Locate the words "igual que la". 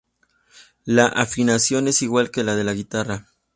2.01-2.55